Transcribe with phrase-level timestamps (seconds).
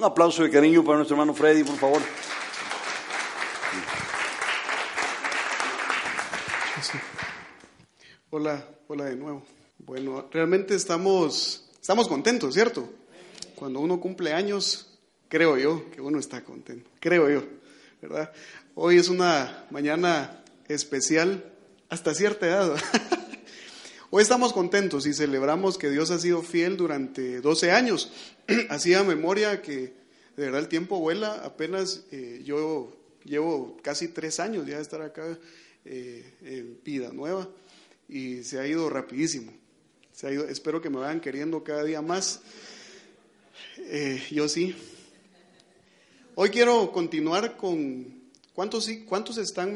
[0.00, 2.00] Un aplauso de cariño para nuestro hermano Freddy, por favor.
[8.30, 9.42] Hola, hola de nuevo.
[9.76, 12.88] Bueno, realmente estamos, estamos contentos, ¿cierto?
[13.54, 17.42] Cuando uno cumple años, creo yo que uno está contento, creo yo,
[18.00, 18.32] ¿verdad?
[18.74, 21.44] Hoy es una mañana especial
[21.90, 22.74] hasta cierta edad.
[24.12, 28.10] Hoy estamos contentos y celebramos que Dios ha sido fiel durante 12 años.
[28.68, 29.94] Hacía memoria que
[30.36, 32.92] de verdad el tiempo vuela, apenas eh, yo
[33.22, 35.38] llevo casi tres años ya de estar acá
[35.84, 37.48] eh, en vida nueva
[38.08, 39.52] y se ha ido rapidísimo.
[40.12, 42.40] Se ha ido, espero que me vayan queriendo cada día más.
[43.78, 44.74] Eh, yo sí.
[46.34, 49.72] Hoy quiero continuar con cuántos, cuántos están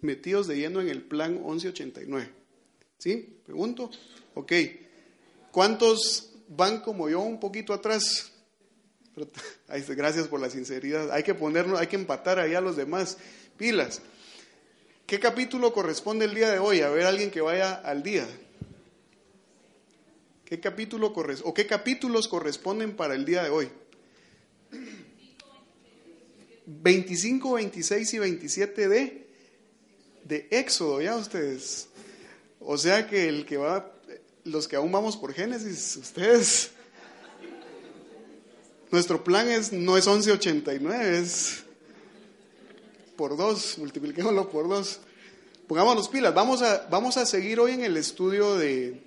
[0.00, 2.43] metidos de lleno en el plan 1189.
[2.98, 3.38] ¿Sí?
[3.44, 3.90] Pregunto.
[4.34, 4.52] Ok.
[5.50, 8.32] ¿Cuántos van como yo un poquito atrás?
[9.88, 11.12] Gracias por la sinceridad.
[11.12, 13.18] Hay que ponernos, hay que empatar ahí a los demás.
[13.56, 14.02] Pilas.
[15.06, 16.80] ¿Qué capítulo corresponde el día de hoy?
[16.80, 18.26] A ver, alguien que vaya al día.
[20.44, 21.12] ¿Qué capítulo
[21.44, 23.68] o qué capítulos corresponden para el día de hoy?
[26.66, 29.26] 25, 26 y 27 de,
[30.24, 31.88] de Éxodo, ya ustedes.
[32.66, 33.92] O sea que el que va,
[34.44, 36.70] los que aún vamos por Génesis, ustedes,
[38.90, 41.64] nuestro plan es, no es 1189, es
[43.16, 45.00] por dos, multipliquémoslo por dos.
[45.68, 49.02] Pongámonos pilas, vamos a, vamos a seguir hoy en el estudio de,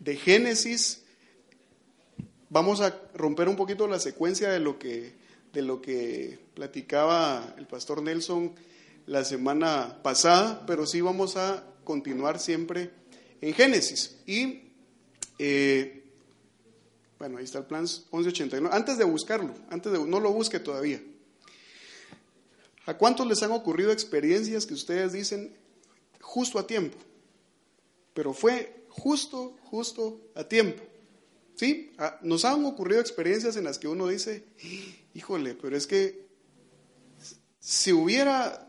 [0.00, 1.02] de Génesis.
[2.48, 5.14] Vamos a romper un poquito la secuencia de lo que,
[5.52, 8.52] de lo que platicaba el pastor Nelson
[9.06, 12.90] la semana pasada, pero sí vamos a continuar siempre
[13.40, 14.16] en Génesis.
[14.26, 14.72] Y,
[15.38, 16.04] eh,
[17.18, 18.70] bueno, ahí está el plan 1189.
[18.72, 21.02] Antes de buscarlo, antes de, no lo busque todavía.
[22.86, 25.56] ¿A cuántos les han ocurrido experiencias que ustedes dicen
[26.20, 26.98] justo a tiempo?
[28.12, 30.82] Pero fue justo, justo a tiempo.
[31.56, 31.92] ¿Sí?
[31.98, 34.44] Ah, nos han ocurrido experiencias en las que uno dice,
[35.14, 36.26] híjole, pero es que
[37.60, 38.63] si hubiera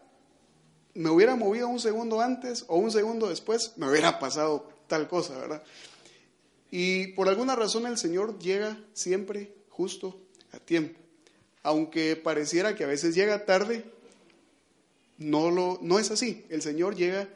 [0.95, 5.37] me hubiera movido un segundo antes o un segundo después, me hubiera pasado tal cosa,
[5.37, 5.63] ¿verdad?
[6.71, 10.19] Y por alguna razón el Señor llega siempre justo
[10.51, 10.99] a tiempo.
[11.63, 13.85] Aunque pareciera que a veces llega tarde,
[15.17, 16.45] no, lo, no es así.
[16.49, 17.27] El Señor llega,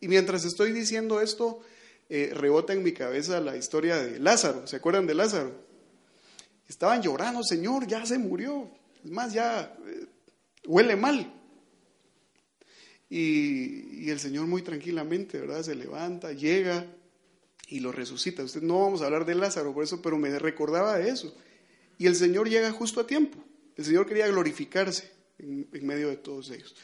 [0.00, 1.60] y mientras estoy diciendo esto,
[2.08, 4.66] eh, rebota en mi cabeza la historia de Lázaro.
[4.66, 5.52] ¿Se acuerdan de Lázaro?
[6.68, 8.70] Estaban llorando, Señor, ya se murió.
[9.04, 10.06] Es más, ya eh,
[10.66, 11.37] huele mal.
[13.10, 15.62] Y, el Señor muy tranquilamente, ¿verdad?
[15.62, 16.86] Se levanta, llega
[17.68, 18.42] y lo resucita.
[18.42, 21.34] Usted no vamos a hablar de Lázaro por eso, pero me recordaba de eso.
[21.98, 23.38] Y el Señor llega justo a tiempo.
[23.76, 26.74] El Señor quería glorificarse en, medio de todos ellos.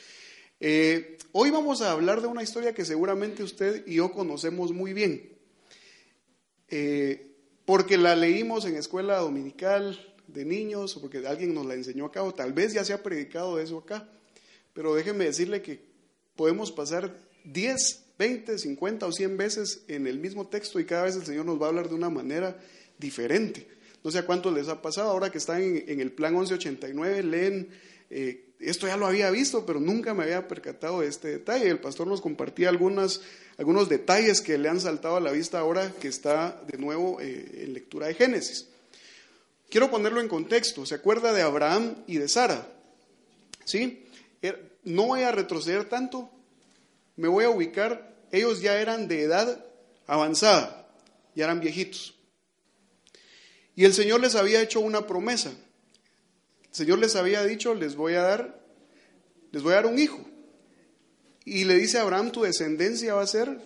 [0.61, 4.93] Eh, hoy vamos a hablar de una historia que seguramente usted y yo conocemos muy
[4.93, 5.37] bien,
[6.69, 7.33] eh,
[7.65, 12.23] porque la leímos en escuela dominical de niños, o porque alguien nos la enseñó acá,
[12.23, 14.09] o tal vez ya se ha predicado de eso acá,
[14.73, 15.94] pero déjeme decirle que
[16.37, 21.17] podemos pasar 10, 20, 50 o 100 veces en el mismo texto y cada vez
[21.17, 22.56] el Señor nos va a hablar de una manera
[22.99, 23.67] diferente.
[24.03, 27.69] No sé a cuántos les ha pasado, ahora que están en, el plan 1189, leen,
[28.11, 31.69] eh, esto ya lo había visto, pero nunca me había percatado de este detalle.
[31.69, 33.23] El pastor nos compartía algunas,
[33.56, 37.62] algunos detalles que le han saltado a la vista ahora que está de nuevo eh,
[37.65, 38.69] en lectura de Génesis.
[39.71, 40.87] Quiero ponerlo en contexto.
[40.87, 42.69] ¿Se acuerda de Abraham y de Sara?
[43.65, 44.05] ¿Sí?
[44.84, 46.31] No voy a retroceder tanto,
[47.17, 49.65] me voy a ubicar, ellos ya eran de edad
[50.06, 50.89] avanzada,
[51.34, 52.15] ya eran viejitos.
[53.77, 55.50] Y el Señor les había hecho una promesa.
[55.50, 58.61] El Señor les había dicho, les voy a dar,
[59.53, 60.19] les voy a dar un hijo.
[61.44, 63.61] Y le dice a Abraham, tu descendencia va a ser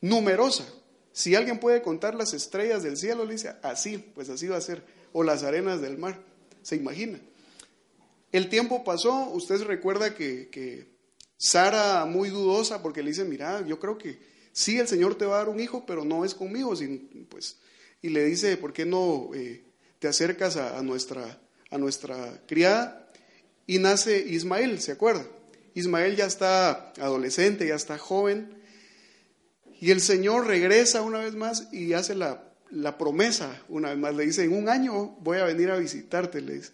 [0.00, 0.66] numerosa.
[1.12, 4.60] Si alguien puede contar las estrellas del cielo, le dice, así, pues así va a
[4.60, 4.82] ser.
[5.12, 6.20] O las arenas del mar.
[6.62, 7.18] ¿Se imagina?
[8.32, 10.96] El tiempo pasó, usted recuerda que,
[11.40, 14.18] Sara muy dudosa porque le dice, mira, yo creo que
[14.52, 16.74] sí, el Señor te va a dar un hijo, pero no es conmigo,
[17.28, 17.58] pues,
[18.02, 19.64] y le dice, ¿por qué no eh,
[20.00, 21.40] te acercas a, nuestra,
[21.70, 23.08] a nuestra criada?
[23.68, 25.24] Y nace Ismael, ¿se acuerda?
[25.74, 28.60] Ismael ya está adolescente, ya está joven,
[29.80, 34.14] y el Señor regresa una vez más y hace la, la promesa, una vez más,
[34.14, 36.72] le dice, en un año voy a venir a visitarte, le dice.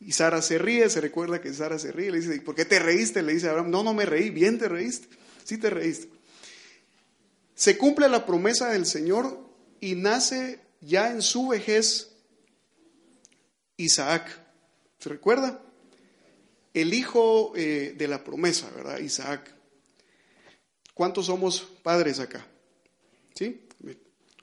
[0.00, 2.78] Y Sara se ríe, se recuerda que Sara se ríe, le dice, ¿por qué te
[2.78, 3.22] reíste?
[3.22, 5.08] Le dice Abraham, no, no me reí, bien te reíste,
[5.44, 6.08] sí te reíste.
[7.54, 9.46] Se cumple la promesa del Señor
[9.78, 12.12] y nace ya en su vejez
[13.76, 14.30] Isaac.
[14.98, 15.62] ¿Se recuerda?
[16.72, 18.98] El hijo eh, de la promesa, ¿verdad?
[19.00, 19.54] Isaac.
[20.94, 22.46] ¿Cuántos somos padres acá?
[23.34, 23.68] ¿Sí?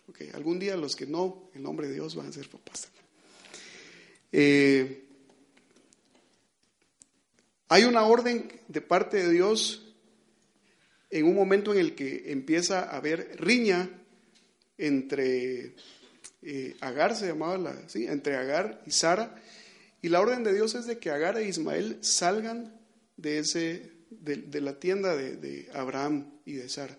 [0.08, 2.90] Ok, algún día los que no, en nombre de Dios, van a ser papás.
[4.32, 5.07] Eh,
[7.70, 9.94] hay una orden de parte de Dios
[11.10, 13.90] en un momento en el que empieza a haber riña
[14.78, 15.76] entre
[16.42, 18.06] eh, Agar, se llamaba la, ¿sí?
[18.08, 19.36] entre Agar y Sara,
[20.02, 22.80] y la orden de Dios es de que Agar e Ismael salgan
[23.18, 26.98] de, ese, de, la tienda de, Abraham y de Sara.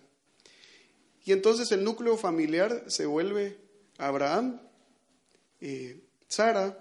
[1.23, 3.57] Y entonces el núcleo familiar se vuelve
[3.97, 4.61] Abraham,
[5.61, 6.77] eh, Sara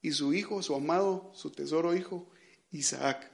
[0.00, 2.28] y su hijo, su amado, su tesoro hijo,
[2.72, 3.30] Isaac.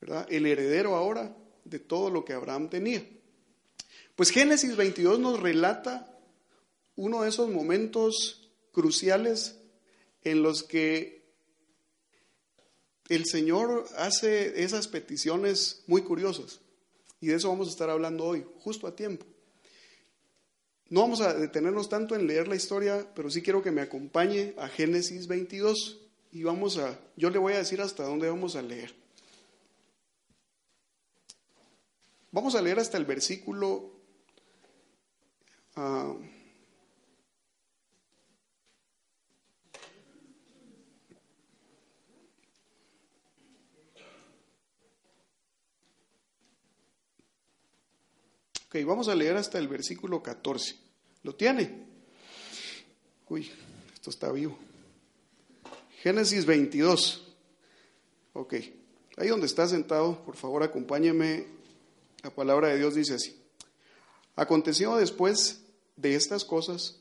[0.00, 0.26] ¿verdad?
[0.30, 3.04] El heredero ahora de todo lo que Abraham tenía.
[4.16, 6.18] Pues Génesis 22 nos relata
[6.96, 9.56] uno de esos momentos cruciales
[10.22, 11.18] en los que
[13.08, 16.60] el Señor hace esas peticiones muy curiosas.
[17.20, 19.26] Y de eso vamos a estar hablando hoy, justo a tiempo.
[20.88, 24.54] No vamos a detenernos tanto en leer la historia, pero sí quiero que me acompañe
[24.56, 28.62] a Génesis 22 y vamos a, yo le voy a decir hasta dónde vamos a
[28.62, 28.94] leer.
[32.30, 33.90] Vamos a leer hasta el versículo
[35.76, 36.20] uh,
[48.68, 50.76] Ok, vamos a leer hasta el versículo 14.
[51.22, 51.86] ¿Lo tiene?
[53.26, 53.50] Uy,
[53.94, 54.67] esto está vivo.
[56.02, 57.24] Génesis 22.
[58.32, 58.54] Ok,
[59.16, 61.46] ahí donde está sentado, por favor acompáñeme.
[62.22, 63.36] La palabra de Dios dice así.
[64.36, 65.64] Aconteció después
[65.96, 67.00] de estas cosas,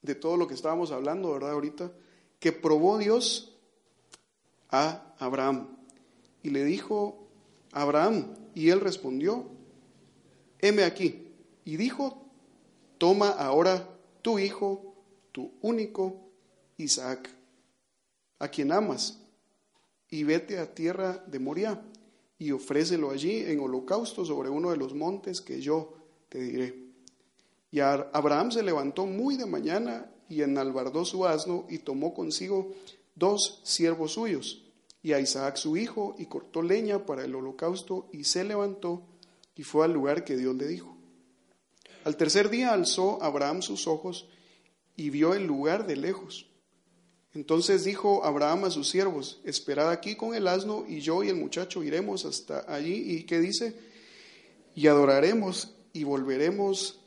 [0.00, 1.50] de todo lo que estábamos hablando, ¿verdad?
[1.52, 1.92] Ahorita,
[2.40, 3.54] que probó Dios
[4.70, 5.76] a Abraham
[6.42, 7.28] y le dijo,
[7.72, 9.50] Abraham, y él respondió,
[10.60, 11.30] heme aquí.
[11.66, 12.26] Y dijo,
[12.96, 13.86] toma ahora
[14.22, 14.94] tu hijo,
[15.32, 16.27] tu único
[16.78, 17.28] Isaac,
[18.38, 19.20] a quien amas,
[20.08, 21.82] y vete a tierra de Moria,
[22.38, 25.94] y ofrécelo allí en holocausto sobre uno de los montes que yo
[26.28, 26.88] te diré.
[27.70, 32.72] Y Abraham se levantó muy de mañana y enalbardó su asno y tomó consigo
[33.14, 34.64] dos siervos suyos
[35.02, 39.02] y a Isaac su hijo y cortó leña para el holocausto y se levantó
[39.54, 40.96] y fue al lugar que Dios le dijo.
[42.04, 44.28] Al tercer día alzó Abraham sus ojos
[44.96, 46.48] y vio el lugar de lejos.
[47.38, 51.36] Entonces dijo Abraham a sus siervos, esperad aquí con el asno y yo y el
[51.36, 53.12] muchacho iremos hasta allí.
[53.14, 53.76] ¿Y qué dice?
[54.74, 56.98] Y adoraremos y volveremos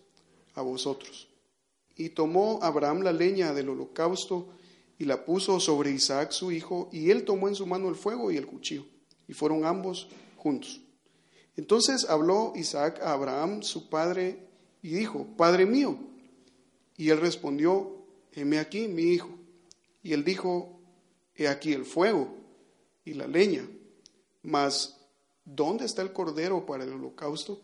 [0.54, 1.28] a vosotros.
[1.98, 4.48] Y tomó Abraham la leña del holocausto
[4.98, 8.32] y la puso sobre Isaac su hijo, y él tomó en su mano el fuego
[8.32, 8.86] y el cuchillo,
[9.28, 10.08] y fueron ambos
[10.38, 10.80] juntos.
[11.58, 14.48] Entonces habló Isaac a Abraham, su padre,
[14.82, 15.98] y dijo, Padre mío.
[16.96, 17.98] Y él respondió,
[18.32, 19.41] heme aquí, mi hijo.
[20.04, 20.82] Y él dijo,
[21.36, 22.36] he aquí el fuego
[23.06, 23.68] y la leña,
[24.44, 25.00] mas
[25.46, 27.62] ¿dónde está el cordero para el holocausto?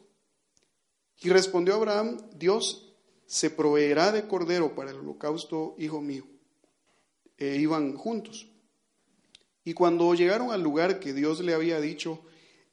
[1.22, 2.94] Y respondió Abraham, Dios
[3.26, 6.26] se proveerá de cordero para el holocausto, hijo mío.
[7.38, 8.48] E iban juntos.
[9.64, 12.22] Y cuando llegaron al lugar que Dios le había dicho,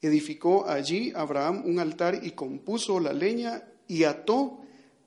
[0.05, 4.61] Edificó allí Abraham un altar y compuso la leña y ató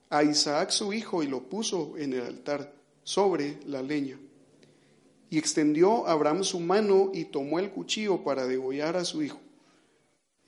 [0.10, 2.74] a Isaac su hijo y lo puso en el altar
[3.04, 4.20] sobre la leña.
[5.30, 9.40] Y extendió Abraham su mano y tomó el cuchillo para degollar a su hijo.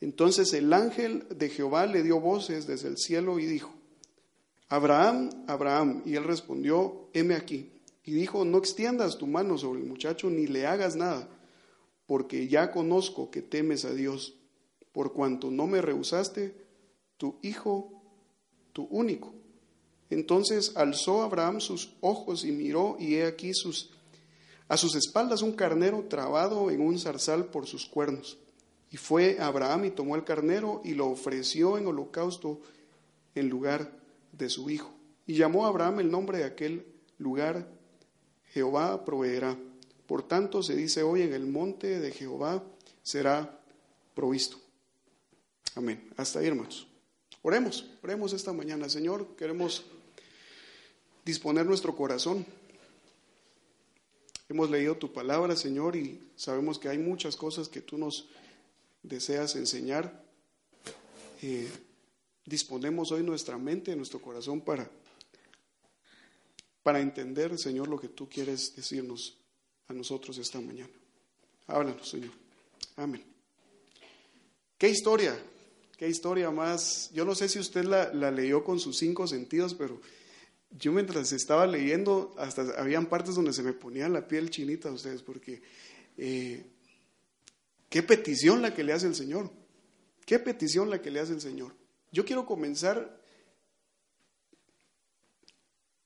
[0.02, 3.74] Entonces el ángel de Jehová le dio voces desde el cielo y dijo,
[4.70, 6.04] Abraham, Abraham.
[6.06, 7.70] Y él respondió, heme aquí.
[8.06, 11.28] Y dijo, no extiendas tu mano sobre el muchacho ni le hagas nada,
[12.08, 14.36] porque ya conozco que temes a Dios
[14.92, 16.56] por cuanto no me rehusaste,
[17.18, 18.02] tu hijo,
[18.74, 19.34] tu único.
[20.10, 23.92] Entonces alzó Abraham sus ojos y miró, y he aquí sus,
[24.70, 28.38] a sus espaldas un carnero trabado en un zarzal por sus cuernos.
[28.92, 32.62] Y fue Abraham y tomó el carnero y lo ofreció en holocausto
[33.36, 33.92] en lugar
[34.32, 34.92] de su hijo.
[35.26, 36.86] Y llamó a Abraham el nombre de aquel
[37.18, 37.68] lugar,
[38.54, 39.58] Jehová proveerá.
[40.08, 42.64] Por tanto se dice hoy en el monte de Jehová
[43.04, 43.60] será
[44.16, 44.58] provisto.
[45.76, 46.12] Amén.
[46.18, 46.88] Hasta ahí, hermanos.
[47.42, 49.36] Oremos, oremos esta mañana, Señor.
[49.36, 49.86] Queremos
[51.24, 52.46] disponer nuestro corazón.
[54.50, 58.28] Hemos leído tu palabra, Señor, y sabemos que hay muchas cosas que tú nos
[59.04, 60.24] deseas enseñar.
[61.42, 61.70] Eh,
[62.46, 64.90] disponemos hoy nuestra mente, nuestro corazón para
[66.90, 69.38] para entender, Señor, lo que tú quieres decirnos
[69.88, 70.90] a nosotros esta mañana.
[71.68, 72.32] Háblanos, Señor.
[72.96, 73.24] Amén.
[74.78, 75.38] ¿Qué historia?
[75.98, 77.12] ¿Qué historia más?
[77.14, 80.02] Yo no sé si usted la, leyó con sus cinco sentidos, pero
[80.72, 84.94] yo mientras estaba leyendo, hasta habían partes donde se me ponía la piel chinita a
[84.94, 85.62] ustedes, porque
[86.18, 86.66] eh,
[87.90, 89.50] qué petición la que le hace el Señor.
[90.26, 91.74] Qué petición la que le hace el Señor.
[92.12, 93.20] Yo quiero comenzar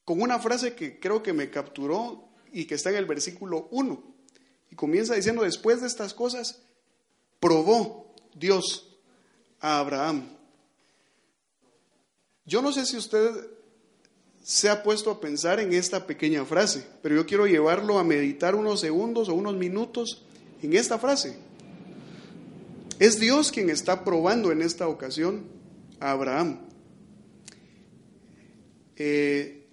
[0.05, 4.15] con una frase que creo que me capturó y que está en el versículo 1.
[4.71, 6.61] Y comienza diciendo, después de estas cosas,
[7.39, 8.97] probó Dios
[9.59, 10.37] a Abraham.
[12.45, 13.52] Yo no sé si usted
[14.43, 18.55] se ha puesto a pensar en esta pequeña frase, pero yo quiero llevarlo a meditar
[18.55, 20.25] unos segundos o unos minutos
[20.61, 21.37] en esta frase.
[22.99, 25.45] Es Dios quien está probando en esta ocasión
[26.01, 26.59] a Abraham.
[28.97, 29.65] Eh,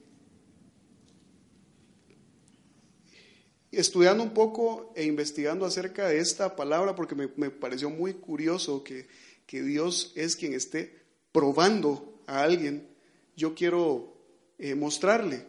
[3.72, 9.08] estudiando un poco e investigando acerca de esta palabra, porque me, pareció muy curioso que,
[9.46, 12.88] que, Dios es quien esté probando a alguien,
[13.36, 14.19] yo quiero
[14.60, 15.46] eh, mostrarle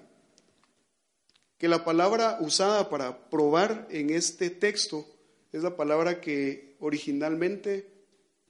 [1.57, 5.05] que la palabra usada para probar en este texto
[5.51, 7.87] es la palabra que originalmente,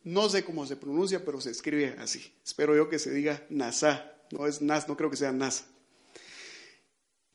[0.03, 2.33] no sé cómo se pronuncia, pero se escribe así.
[2.45, 5.65] Espero yo que se diga NASA, no es NAS, no creo que sea NASA.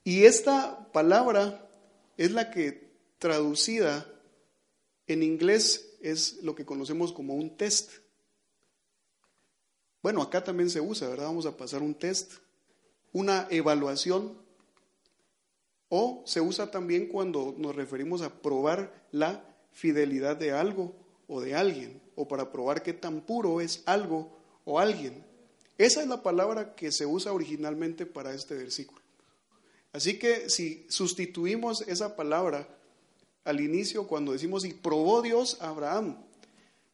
[0.04, 1.68] Y esta palabra
[2.16, 4.06] es la que traducida
[5.08, 7.90] en inglés es lo que conocemos como un test.
[10.00, 11.26] Bueno, acá también se usa, ¿verdad?
[11.26, 12.34] Vamos a pasar un test,
[13.16, 14.36] una evaluación,
[15.88, 19.42] o se usa también cuando nos referimos a probar la
[19.72, 20.94] fidelidad de algo
[21.26, 25.24] o de alguien, o para probar qué tan puro es algo o alguien.
[25.78, 29.00] Esa es la palabra que se usa originalmente para este versículo.
[29.94, 32.68] Así que si sustituimos esa palabra
[33.44, 36.18] al inicio cuando decimos y probó Dios a Abraham,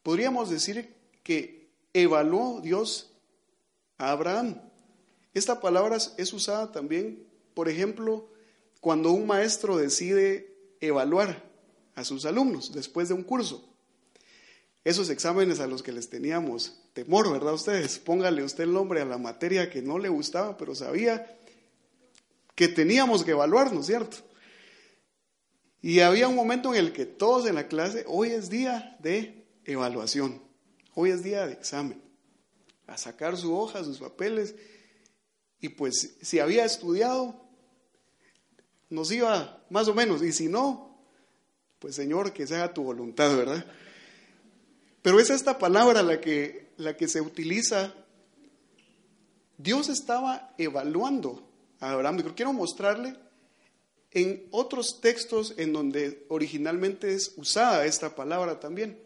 [0.03, 3.11] podríamos decir que evaluó Dios
[3.97, 4.61] a Abraham.
[5.33, 8.29] Esta palabra es usada también, por ejemplo,
[8.79, 11.43] cuando un maestro decide evaluar
[11.95, 13.69] a sus alumnos después de un curso.
[14.83, 17.99] Esos exámenes a los que les teníamos temor, ¿verdad ustedes?
[17.99, 21.37] Póngale usted el nombre a la materia que no le gustaba, pero sabía
[22.55, 24.17] que teníamos que evaluarnos, ¿cierto?
[25.81, 29.45] Y había un momento en el que todos en la clase, hoy es día de
[29.65, 30.41] evaluación,
[30.93, 32.01] hoy es día de examen,
[32.87, 34.55] a sacar su hoja, sus papeles,
[35.63, 37.33] y pues si había estudiado,
[38.89, 40.99] nos iba más o menos, y si no,
[41.79, 43.65] pues Señor, que se haga tu voluntad, ¿verdad?
[45.01, 47.93] Pero es esta palabra la que, la que se utiliza.
[49.57, 51.47] Dios estaba evaluando
[51.79, 52.33] Abraham.
[52.35, 53.15] quiero mostrarle
[54.11, 58.99] en otros textos en donde originalmente es usada esta palabra también.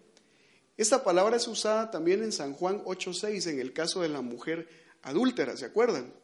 [0.76, 4.68] Esta palabra es usada también en San Juan 8.6, en el caso de la mujer
[5.04, 6.17] adúltera, ¿se acuerdan?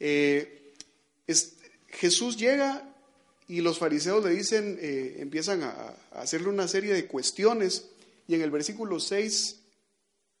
[0.00, 0.72] Eh,
[1.88, 2.94] Jesús llega
[3.46, 7.90] y los fariseos le dicen, eh, empiezan a, hacerle una serie de cuestiones,
[8.26, 9.60] y en el versículo 6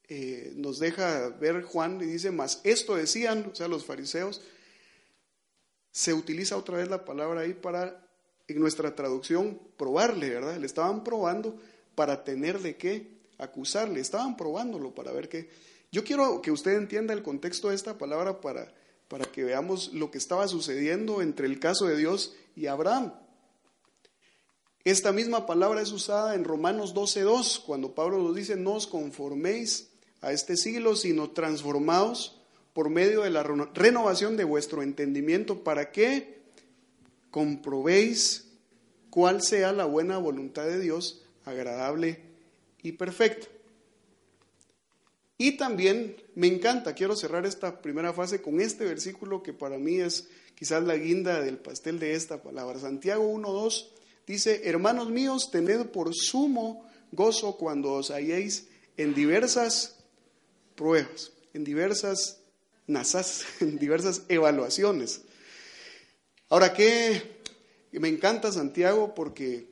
[0.08, 4.40] eh, nos deja ver Juan y dice, más esto decían, o sea, los fariseos,
[5.90, 8.06] se utiliza otra vez la palabra ahí para,
[8.48, 10.56] en nuestra traducción, probarle, ¿verdad?
[10.56, 11.60] Le estaban probando
[11.94, 15.48] para tener de qué acusarle, estaban probándolo para ver qué.
[15.92, 18.74] Yo quiero que usted entienda el contexto de esta palabra para,
[19.08, 23.12] para que veamos lo que estaba sucediendo entre el caso de Dios y Abraham.
[24.84, 29.88] Esta misma palabra es usada en Romanos 12.2, cuando Pablo nos dice, no os conforméis
[30.20, 32.40] a este siglo, sino transformaos
[32.74, 36.42] por medio de la renovación de vuestro entendimiento para que
[37.30, 38.50] comprobéis
[39.10, 42.20] cuál sea la buena voluntad de Dios, agradable
[42.82, 43.46] y perfecta.
[45.38, 50.00] Y también me encanta, quiero cerrar esta primera fase con este versículo que para mí
[50.00, 52.80] es quizás la guinda del pastel de esta palabra.
[52.80, 53.86] Santiago 1.2
[54.26, 59.96] dice, hermanos míos, tened por sumo gozo cuando os halléis en diversas
[60.74, 62.40] pruebas, en diversas
[62.88, 65.22] NASAs, en diversas evaluaciones.
[66.48, 67.40] Ahora, ¿qué?
[67.92, 69.68] Me encanta Santiago porque,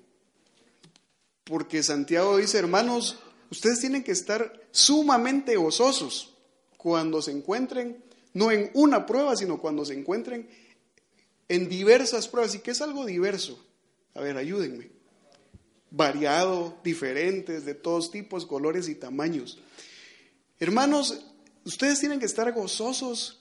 [1.43, 3.19] porque Santiago dice, hermanos,
[3.51, 6.32] ustedes tienen que estar sumamente gozosos
[6.83, 8.03] cuando se encuentren,
[8.35, 10.49] no en una prueba, sino cuando se encuentren
[11.49, 12.55] en diversas pruebas.
[12.55, 13.65] ¿Y qué es algo diverso?
[14.15, 14.91] A ver, ayúdenme.
[15.91, 19.59] Variado, diferentes, de todos tipos, colores y tamaños.
[20.59, 21.27] Hermanos,
[21.65, 23.41] Ustedes tienen que estar gozosos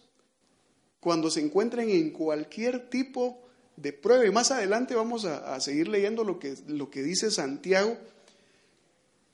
[1.00, 3.42] cuando se encuentren en cualquier tipo
[3.76, 4.26] de prueba.
[4.26, 7.98] Y más adelante vamos a, seguir leyendo lo que, lo que dice Santiago.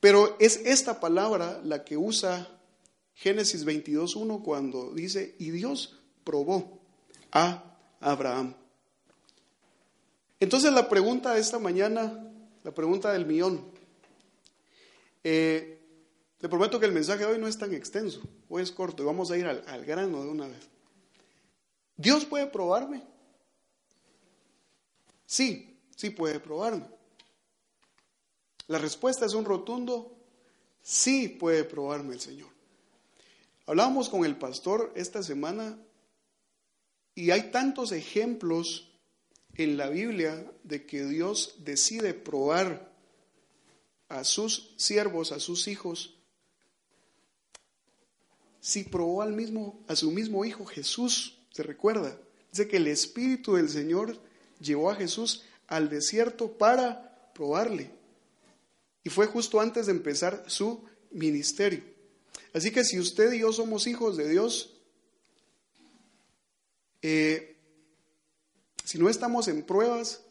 [0.00, 2.48] Pero es esta palabra la que usa
[3.18, 6.78] Génesis 22.1 cuando dice, y Dios probó
[7.32, 8.54] a Abraham.
[10.38, 12.30] Entonces la pregunta de esta mañana,
[12.62, 13.72] la pregunta del millón,
[15.24, 15.80] eh,
[16.38, 19.06] le prometo que el mensaje de hoy no es tan extenso, hoy es corto y
[19.06, 20.68] vamos a ir al, al grano de una vez.
[21.96, 23.02] ¿Dios puede probarme?
[25.26, 26.86] Sí, sí puede probarme.
[28.68, 30.16] La respuesta es un rotundo,
[30.80, 32.57] sí puede probarme el Señor.
[33.68, 35.78] Hablábamos con el pastor esta semana
[37.14, 38.90] y hay tantos ejemplos
[39.56, 42.90] en la Biblia de que Dios decide probar
[44.08, 46.16] a sus siervos, a sus hijos.
[48.58, 52.18] Si probó al mismo, a su mismo hijo Jesús, se recuerda,
[52.50, 54.18] dice que el Espíritu del Señor
[54.60, 57.90] llevó a Jesús al desierto para probarle.
[59.04, 61.97] Y fue justo antes de empezar su ministerio.
[62.54, 64.74] Así que si usted y yo somos hijos de Dios,
[67.02, 67.56] eh,
[68.84, 70.22] si no estamos en pruebas,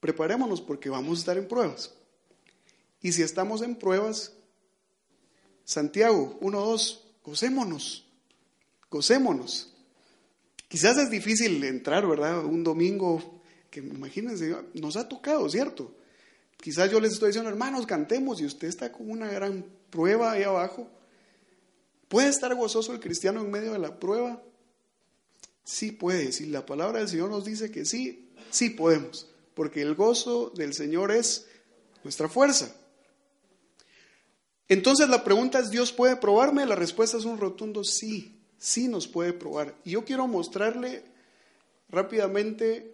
[0.00, 1.94] preparémonos porque vamos a estar en pruebas.
[3.00, 4.32] Y si estamos en pruebas,
[5.64, 8.06] Santiago 1.2, gocémonos,
[8.90, 9.72] gocémonos.
[10.68, 12.44] Quizás es difícil entrar, ¿verdad?
[12.44, 13.40] Un domingo,
[13.70, 15.94] que imagínense, nos ha tocado, ¿cierto?
[16.58, 20.42] Quizás yo les estoy diciendo, hermanos, cantemos y usted está con una gran prueba ahí
[20.42, 20.90] abajo.
[22.08, 24.42] ¿Puede estar gozoso el cristiano en medio de la prueba?
[25.64, 26.32] Sí puede.
[26.32, 29.28] Si la palabra del Señor nos dice que sí, sí podemos.
[29.54, 31.46] Porque el gozo del Señor es
[32.02, 32.74] nuestra fuerza.
[34.68, 36.66] Entonces la pregunta es, ¿Dios puede probarme?
[36.66, 39.74] La respuesta es un rotundo sí sí nos puede probar.
[39.84, 41.04] Y yo quiero mostrarle
[41.88, 42.92] rápidamente,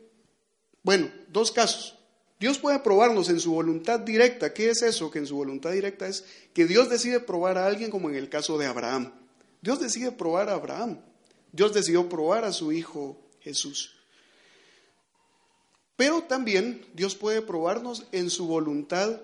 [0.82, 1.98] bueno, dos casos.
[2.44, 4.52] Dios puede probarnos en su voluntad directa.
[4.52, 5.10] ¿Qué es eso?
[5.10, 8.28] Que en su voluntad directa es que Dios decide probar a alguien como en el
[8.28, 9.14] caso de Abraham.
[9.62, 11.00] Dios decide probar a Abraham.
[11.52, 13.96] Dios decidió probar a su hijo Jesús.
[15.96, 19.22] Pero también Dios puede probarnos en su voluntad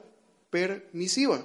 [0.48, 1.44] permisiva,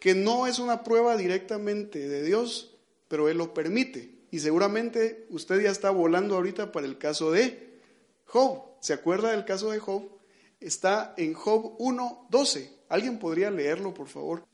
[0.00, 2.74] que no es una prueba directamente de Dios,
[3.06, 4.10] pero Él lo permite.
[4.32, 7.78] Y seguramente usted ya está volando ahorita para el caso de
[8.24, 8.62] Job.
[8.80, 10.17] ¿Se acuerda del caso de Job?
[10.60, 12.70] Está en Job 1.12.
[12.88, 14.46] ¿Alguien podría leerlo, por favor?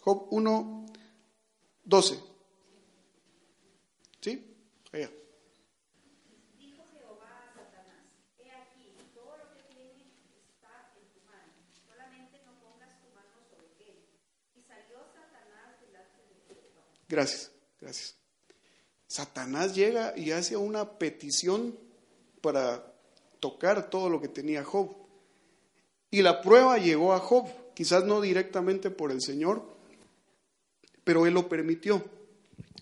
[0.00, 2.22] Job 1.12.
[4.20, 4.56] ¿Sí?
[4.92, 5.10] Allá.
[17.08, 17.52] Gracias.
[17.80, 18.16] Gracias.
[19.06, 21.78] Satanás llega y hace una petición
[22.40, 22.92] para
[23.40, 25.05] tocar todo lo que tenía Job.
[26.16, 29.62] Y la prueba llegó a Job, quizás no directamente por el Señor,
[31.04, 32.02] pero Él lo permitió.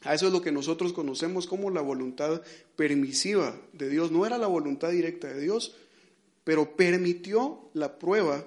[0.02, 2.42] A eso es lo que nosotros conocemos como la voluntad
[2.76, 4.12] permisiva de Dios.
[4.12, 5.74] No era la voluntad directa de Dios,
[6.44, 8.44] pero permitió la prueba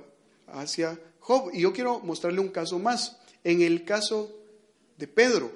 [0.48, 1.50] hacia Job.
[1.52, 3.18] Y yo quiero mostrarle un caso más.
[3.44, 4.34] En el caso
[4.98, 5.52] de Pedro,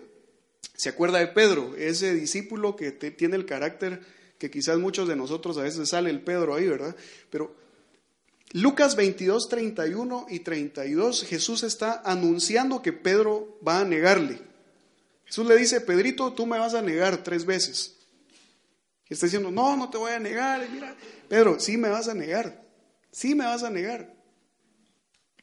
[0.75, 1.73] ¿Se acuerda de Pedro?
[1.77, 4.01] Ese discípulo que tiene el carácter
[4.37, 6.95] que quizás muchos de nosotros a veces sale el Pedro ahí, ¿verdad?
[7.29, 7.60] Pero
[8.53, 14.41] Lucas 22, 31 y 32, Jesús está anunciando que Pedro va a negarle.
[15.25, 17.95] Jesús le dice, Pedrito, tú me vas a negar tres veces.
[19.09, 20.67] Y está diciendo, no, no te voy a negar.
[20.69, 20.95] mira,
[21.29, 22.61] Pedro, sí me vas a negar.
[23.11, 24.13] Sí me vas a negar.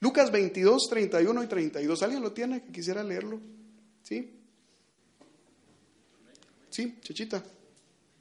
[0.01, 2.03] Lucas 22, 31 y 32.
[2.03, 3.41] ¿Alguien lo tiene que quisiera leerlo?
[4.03, 4.39] ¿Sí?
[6.71, 7.43] Sí, Chechita.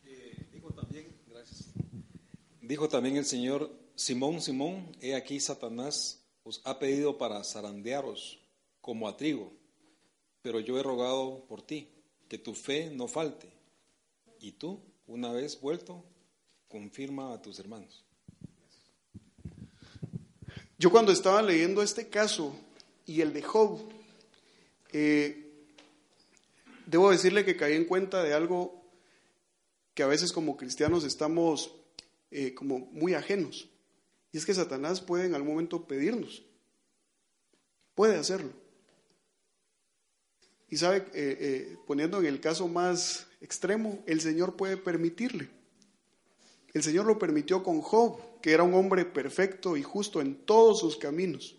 [0.05, 1.65] Eh, dijo también, gracias.
[2.61, 8.39] Dijo también el Señor, Simón, Simón, he aquí Satanás os ha pedido para zarandearos
[8.79, 9.51] como a trigo,
[10.43, 11.89] pero yo he rogado por ti,
[12.29, 13.49] que tu fe no falte.
[14.39, 16.05] Y tú, una vez vuelto,
[16.67, 18.05] confirma a tus hermanos.
[20.77, 22.55] Yo cuando estaba leyendo este caso
[23.07, 23.79] y el de Job,
[24.93, 25.43] eh,
[26.85, 28.79] debo decirle que caí en cuenta de algo
[29.95, 31.73] que a veces como cristianos estamos
[32.29, 33.67] eh, como muy ajenos.
[34.37, 36.43] Y es que Satanás puede en algún momento pedirnos.
[37.95, 38.51] Puede hacerlo.
[40.69, 45.49] Y sabe, eh, eh, poniendo en el caso más extremo, el Señor puede permitirle.
[46.71, 50.81] El Señor lo permitió con Job, que era un hombre perfecto y justo en todos
[50.81, 51.55] sus caminos.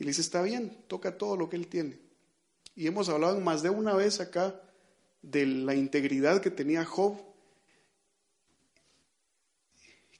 [0.00, 2.04] Y le dice, está bien, toca todo lo que él tiene
[2.76, 4.60] y hemos hablado más de una vez acá
[5.22, 7.16] de la integridad que tenía Job,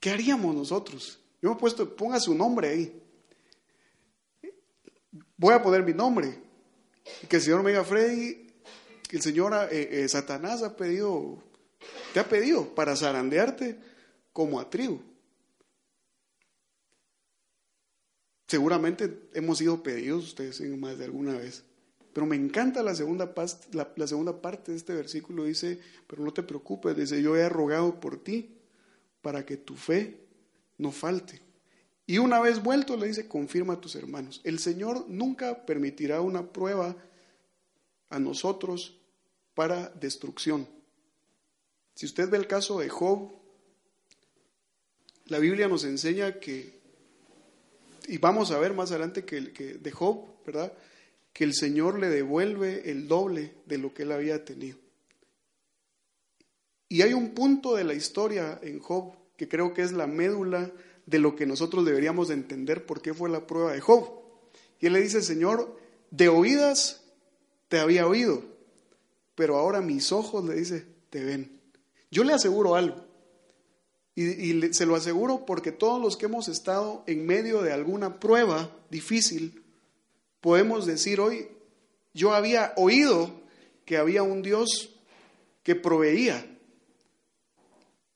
[0.04, 1.18] ¿qué haríamos nosotros?
[1.40, 3.02] Yo me he puesto, ponga su nombre ahí.
[5.38, 6.42] Voy a poner mi nombre.
[7.22, 8.52] Y que el Señor me diga, Freddy,
[9.08, 11.42] que el Señor eh, eh, Satanás ha pedido,
[12.12, 13.78] te ha pedido para zarandearte
[14.30, 15.00] como a trigo.
[18.46, 21.64] Seguramente hemos sido pedidos ustedes más de alguna vez.
[22.12, 23.32] Pero me encanta la segunda,
[23.72, 25.44] la, segunda parte de este versículo.
[25.44, 28.60] Dice, pero no te preocupes, dice, yo he rogado por ti
[29.24, 30.20] para que tu fe
[30.76, 31.40] no falte.
[32.06, 34.42] Y una vez vuelto le dice, confirma a tus hermanos.
[34.44, 36.94] El Señor nunca permitirá una prueba
[38.10, 38.98] a nosotros
[39.54, 40.68] para destrucción.
[41.94, 43.32] Si usted ve el caso de Job,
[45.24, 46.78] la Biblia nos enseña que,
[48.06, 50.70] y vamos a ver más adelante que, que de Job, ¿verdad?
[51.32, 54.83] Que el Señor le devuelve el doble de lo que él había tenido.
[56.88, 60.70] Y hay un punto de la historia en Job que creo que es la médula
[61.06, 64.08] de lo que nosotros deberíamos de entender por qué fue la prueba de Job.
[64.80, 65.78] Y él le dice, Señor,
[66.10, 67.02] de oídas
[67.68, 68.42] te había oído,
[69.34, 71.60] pero ahora mis ojos, le dice, te ven.
[72.10, 73.04] Yo le aseguro algo,
[74.14, 78.70] y, se lo aseguro porque todos los que hemos estado en medio de alguna prueba
[78.90, 79.64] difícil,
[80.40, 81.48] podemos decir hoy,
[82.12, 83.42] yo había oído
[83.84, 84.94] que había un Dios
[85.64, 86.46] que proveía,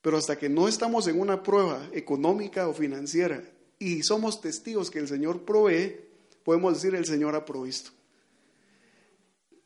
[0.01, 3.43] pero hasta que no estamos en una prueba económica o financiera
[3.77, 5.99] y somos testigos que el Señor provee,
[6.43, 7.91] podemos decir el Señor ha provisto.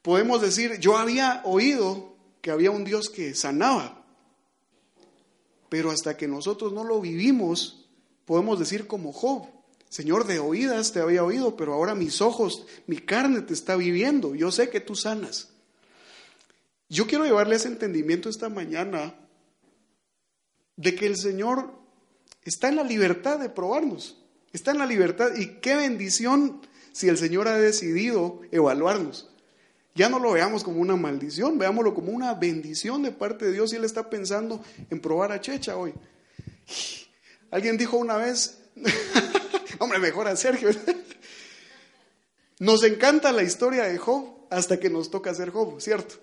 [0.02, 4.06] Podemos decir, yo había oído que había un Dios que sanaba,
[5.69, 7.88] pero hasta que nosotros no lo vivimos,
[8.26, 9.48] podemos decir como Job,
[9.89, 14.36] Señor, de oídas te había oído, pero ahora mis ojos, mi carne te está viviendo,
[14.36, 15.50] yo sé que tú sanas.
[16.89, 19.15] Yo quiero llevarle ese entendimiento esta mañana
[20.76, 21.72] de que el Señor
[22.44, 27.18] está en la libertad de probarnos, está en la libertad y qué bendición si el
[27.18, 29.30] Señor ha decidido evaluarnos.
[29.96, 33.72] Ya no lo veamos como una maldición, veámoslo como una bendición de parte de Dios
[33.74, 35.94] y Él está pensando en probar a Checha hoy.
[37.52, 38.60] Alguien dijo una vez,
[39.80, 40.70] hombre, mejor a Sergio.
[42.60, 46.16] Nos encanta la historia de Job hasta que nos toca ser Job, ¿cierto?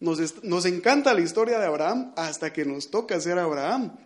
[0.00, 3.98] Nos, encanta la historia de Abraham hasta que nos toca ser Abraham.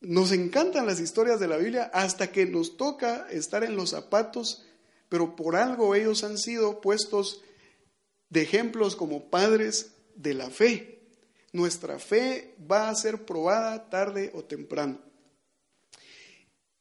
[0.00, 4.64] Nos encantan las historias de la Biblia hasta que nos toca estar en los zapatos,
[5.10, 7.42] pero por algo ellos han sido puestos
[8.30, 11.02] de ejemplos como padres de la fe.
[11.52, 14.98] Nuestra fe va a ser probada tarde o temprano.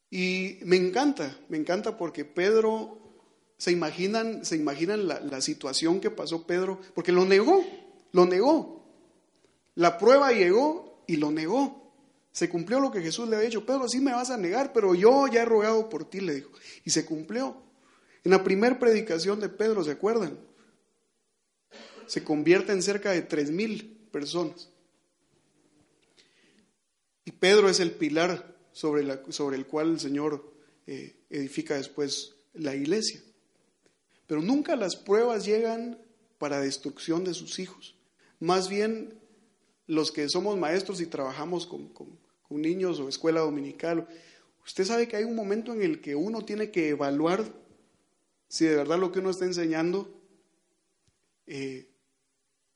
[0.09, 3.10] Y me encanta, me encanta porque Pedro
[3.61, 6.81] ¿Se imaginan, se imaginan la, situación que pasó Pedro?
[6.95, 7.63] Porque lo negó,
[8.11, 8.83] lo negó.
[9.75, 11.93] La prueba llegó y lo negó.
[12.31, 13.63] Se cumplió lo que Jesús le había dicho.
[13.63, 16.49] Pedro, sí me vas a negar, pero yo ya he rogado por ti, le dijo.
[16.85, 17.55] Y se cumplió.
[18.23, 20.39] En la primera predicación de Pedro, ¿se acuerdan?
[22.07, 24.71] Se convierte en cerca de tres mil personas.
[27.25, 30.51] Y Pedro es el pilar sobre, sobre el cual el Señor
[30.87, 33.21] eh, edifica después la iglesia.
[34.31, 35.99] Pero nunca las pruebas llegan
[36.37, 37.97] para destrucción de sus hijos.
[38.39, 39.19] Más bien
[39.87, 41.91] los que somos maestros y trabajamos con,
[42.49, 44.07] niños o escuela dominical,
[44.65, 47.43] usted sabe que hay un momento en el que uno tiene que evaluar
[48.47, 50.17] si de verdad lo que uno está enseñando
[51.45, 51.89] eh,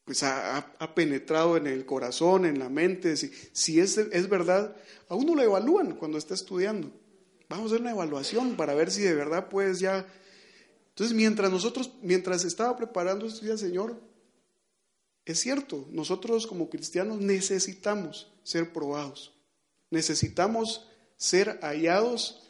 [0.04, 4.76] pues ha, penetrado en el corazón, en la mente, si, si es, es, verdad,
[5.08, 6.92] a uno lo evalúan cuando está estudiando.
[7.48, 10.06] Vamos a hacer una evaluación para ver si de verdad puedes ya
[10.96, 14.00] entonces, mientras nosotros, mientras estaba preparando esto, decía, Señor,
[15.26, 19.34] es cierto, nosotros como cristianos necesitamos ser probados,
[19.90, 22.48] necesitamos ser hallados,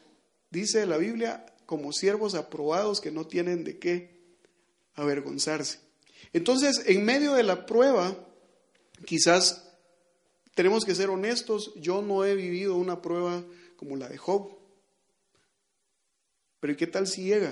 [0.51, 4.21] dice la Biblia, como siervos aprobados que no tienen de qué
[4.93, 5.79] avergonzarse.
[6.31, 8.15] Entonces, en medio de la prueba,
[9.07, 9.71] quizás
[10.53, 13.43] tenemos que ser honestos, yo no he vivido una prueba
[13.75, 14.51] como la de Job,
[16.59, 17.51] pero ¿qué tal si llega?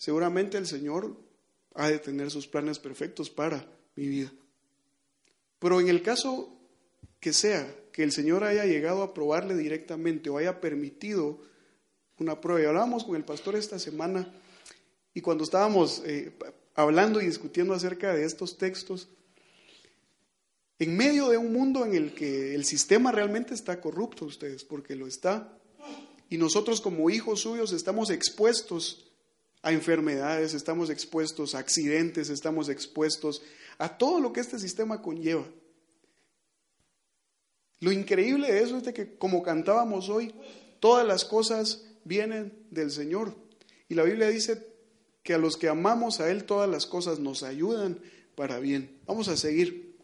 [0.00, 1.14] Seguramente el Señor
[1.74, 4.32] ha de tener sus planes perfectos para mi vida.
[5.58, 6.56] Pero en el caso
[7.20, 11.42] que sea que el Señor haya llegado a probarle directamente o haya permitido
[12.18, 14.32] una prueba, y hablábamos con el pastor esta semana
[15.12, 16.32] y cuando estábamos eh,
[16.74, 19.10] hablando y discutiendo acerca de estos textos,
[20.78, 24.96] en medio de un mundo en el que el sistema realmente está corrupto, ustedes, porque
[24.96, 25.58] lo está,
[26.30, 29.09] y nosotros como hijos suyos estamos expuestos
[29.62, 33.42] a enfermedades, estamos expuestos a accidentes, estamos expuestos
[33.78, 35.46] a todo lo que este sistema conlleva.
[37.80, 40.34] Lo increíble de eso es que, como cantábamos hoy,
[40.80, 43.34] todas las cosas vienen del Señor.
[43.88, 44.66] Y la Biblia dice
[45.22, 48.00] que a los que amamos a Él todas las cosas nos ayudan
[48.34, 48.98] para bien.
[49.06, 49.98] Vamos a seguir.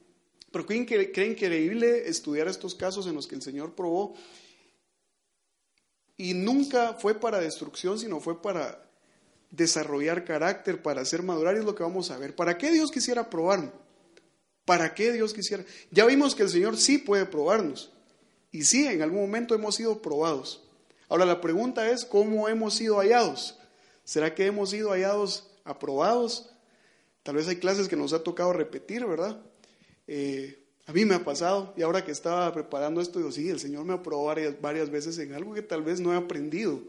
[0.51, 4.15] Pero ¿creen, creen increíble estudiar estos casos en los que el Señor probó?
[6.17, 8.86] Y nunca fue para destrucción, sino fue para
[9.51, 12.35] desarrollar carácter, para hacer madurar, es lo que vamos a ver.
[12.35, 13.73] ¿Para qué Dios quisiera probarnos?
[14.65, 15.65] ¿Para qué Dios quisiera?
[15.91, 17.93] Ya vimos que el Señor sí puede probarnos.
[18.51, 20.65] Y sí, en algún momento hemos sido probados.
[21.09, 23.59] Ahora la pregunta es, ¿cómo hemos sido hallados?
[24.05, 26.51] ¿Será que hemos sido hallados aprobados?
[27.23, 29.41] Tal vez hay clases que nos ha tocado repetir, ¿verdad?
[30.07, 33.59] Eh, a mí me ha pasado, y ahora que estaba preparando esto, digo, sí, el
[33.59, 36.81] Señor me aprobó varias, varias veces en algo que tal vez no he aprendido.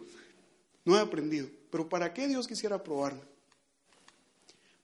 [0.86, 1.48] No he aprendido.
[1.70, 3.22] Pero ¿para qué Dios quisiera probarme?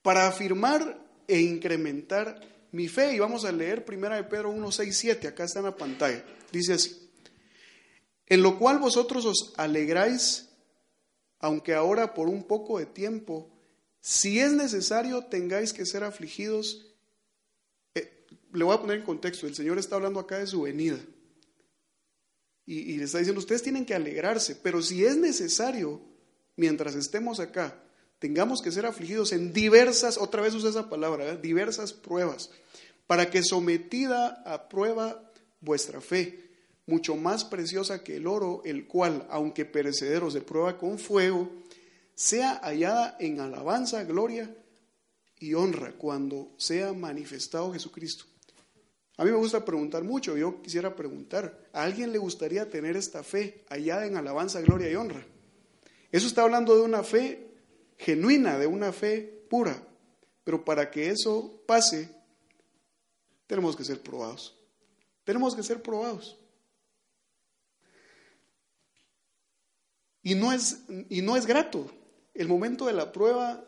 [0.02, 2.41] Para afirmar e incrementar
[2.72, 3.13] mi fe.
[3.13, 5.28] Y vamos a leer 1 de Pedro 1, 6, 7.
[5.28, 6.24] Acá está en la pantalla.
[6.52, 7.10] Dice así.
[8.28, 10.50] En lo cual vosotros os alegráis,
[11.39, 13.50] aunque ahora por un poco de tiempo,
[14.00, 16.93] si es necesario, tengáis que ser afligidos.
[17.96, 19.48] Eh, le voy a poner en contexto.
[19.48, 21.00] El Señor está hablando acá de su venida.
[22.65, 26.02] Y, y le está diciendo, ustedes tienen que alegrarse, pero si es necesario,
[26.56, 27.76] mientras estemos acá,
[28.20, 32.52] tengamos que ser afligidos en diversas, otra vez usa esa palabra, diversas pruebas,
[33.08, 36.39] para que sometida a prueba vuestra fe,
[36.86, 41.50] mucho más preciosa que el oro, el cual, aunque perecedero se prueba con fuego,
[42.16, 44.54] sea hallada en alabanza, gloria
[45.39, 48.26] y honra cuando sea manifestado Jesucristo.
[49.18, 53.24] A mí me gusta preguntar mucho, yo quisiera preguntar, ¿a alguien le gustaría tener esta
[53.24, 55.26] fe hallada en alabanza, gloria y honra?
[56.13, 57.52] Eso está hablando de una fe
[57.97, 59.84] genuina, de una fe pura.
[60.43, 62.08] Pero para que eso pase,
[63.47, 64.56] tenemos que ser probados.
[65.23, 66.39] Tenemos que ser probados.
[70.21, 71.91] Y no es, y no es grato.
[72.36, 73.65] El momento de la prueba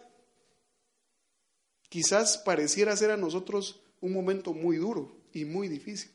[1.90, 6.12] quizás pareciera ser a nosotros un momento muy duro y muy difícil.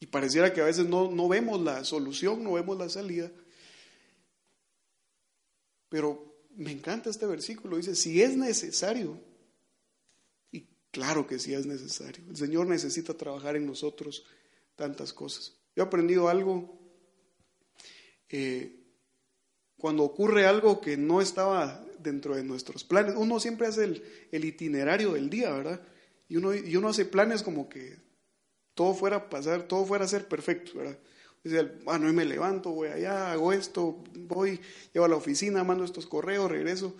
[0.00, 3.30] Y pareciera que a veces no, no vemos la solución, no vemos la salida.
[5.88, 9.20] Pero me encanta este versículo, dice, si es necesario,
[10.50, 14.24] y claro que sí es necesario, el Señor necesita trabajar en nosotros
[14.74, 15.54] tantas cosas.
[15.74, 16.78] Yo he aprendido algo,
[18.28, 18.82] eh,
[19.76, 24.44] cuando ocurre algo que no estaba dentro de nuestros planes, uno siempre hace el, el
[24.44, 25.80] itinerario del día, ¿verdad?
[26.28, 27.98] Y uno, y uno hace planes como que
[28.74, 30.98] todo fuera a pasar, todo fuera a ser perfecto, ¿verdad?
[31.46, 34.60] Dice, bueno, hoy me levanto, voy allá, hago esto, voy,
[34.92, 36.96] llevo a la oficina, mando estos correos, regreso.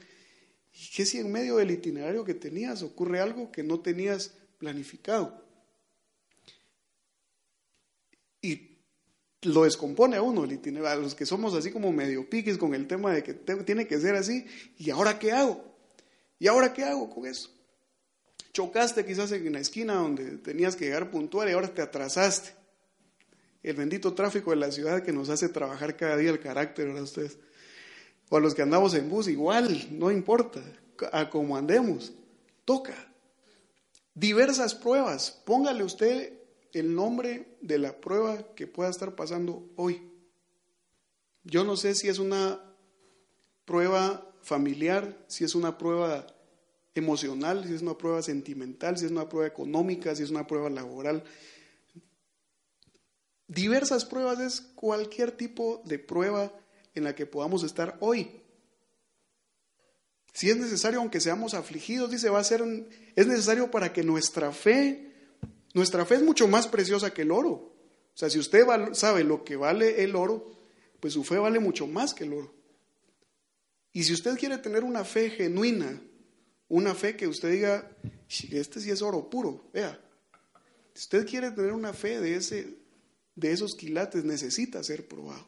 [0.72, 5.44] ¿Y qué si en medio del itinerario que tenías ocurre algo que no tenías planificado?
[8.40, 8.76] Y
[9.42, 13.12] lo descompone a uno a los que somos así como medio piques con el tema
[13.12, 14.46] de que tiene que ser así,
[14.78, 15.76] ¿y ahora qué hago?
[16.38, 17.50] ¿Y ahora qué hago con eso?
[18.52, 22.65] Chocaste quizás en la esquina donde tenías que llegar puntual y ahora te atrasaste
[23.66, 27.02] el bendito tráfico de la ciudad que nos hace trabajar cada día el carácter, ¿verdad
[27.02, 27.36] ustedes?
[28.28, 30.62] O a los que andamos en bus, igual, no importa,
[31.12, 32.12] a como andemos,
[32.64, 32.94] toca.
[34.14, 36.32] Diversas pruebas, póngale usted
[36.72, 40.00] el nombre de la prueba que pueda estar pasando hoy.
[41.42, 42.60] Yo no sé si es una
[43.64, 46.24] prueba familiar, si es una prueba
[46.94, 50.70] emocional, si es una prueba sentimental, si es una prueba económica, si es una prueba
[50.70, 51.24] laboral,
[53.48, 56.52] Diversas pruebas es cualquier tipo de prueba
[56.94, 58.42] en la que podamos estar hoy.
[60.32, 62.62] Si es necesario, aunque seamos afligidos, dice, va a ser,
[63.14, 65.12] es necesario para que nuestra fe,
[65.72, 67.50] nuestra fe es mucho más preciosa que el oro.
[67.50, 70.50] O sea, si usted sabe lo que vale el oro,
[71.00, 72.54] pues su fe vale mucho más que el oro.
[73.92, 76.02] Y si usted quiere tener una fe genuina,
[76.68, 77.96] una fe que usted diga,
[78.50, 79.98] este sí es oro puro, vea,
[80.92, 82.85] si usted quiere tener una fe de ese,
[83.36, 85.46] de esos quilates necesita ser probado.